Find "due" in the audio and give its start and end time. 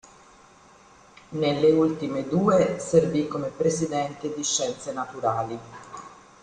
2.27-2.77